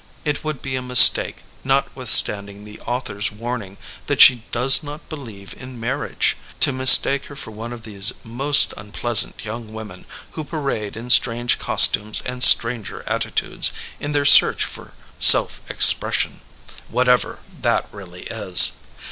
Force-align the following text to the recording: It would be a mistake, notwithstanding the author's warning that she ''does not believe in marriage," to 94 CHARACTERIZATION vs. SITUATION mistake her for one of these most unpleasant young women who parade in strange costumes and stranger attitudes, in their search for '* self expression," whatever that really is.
It 0.25 0.43
would 0.43 0.63
be 0.63 0.75
a 0.75 0.81
mistake, 0.81 1.43
notwithstanding 1.63 2.65
the 2.65 2.79
author's 2.79 3.31
warning 3.31 3.77
that 4.07 4.19
she 4.19 4.41
''does 4.51 4.81
not 4.83 5.07
believe 5.09 5.53
in 5.55 5.79
marriage," 5.79 6.35
to 6.61 6.71
94 6.71 6.71
CHARACTERIZATION 6.73 6.73
vs. 6.77 6.95
SITUATION 6.95 7.21
mistake 7.21 7.25
her 7.29 7.35
for 7.35 7.51
one 7.51 7.73
of 7.73 7.83
these 7.83 8.13
most 8.23 8.73
unpleasant 8.77 9.45
young 9.45 9.71
women 9.73 10.07
who 10.31 10.43
parade 10.43 10.97
in 10.97 11.11
strange 11.11 11.59
costumes 11.59 12.23
and 12.25 12.43
stranger 12.43 13.03
attitudes, 13.05 13.69
in 13.99 14.13
their 14.13 14.25
search 14.25 14.65
for 14.65 14.93
'* 15.11 15.19
self 15.33 15.61
expression," 15.69 16.41
whatever 16.89 17.37
that 17.61 17.87
really 17.91 18.23
is. 18.23 18.71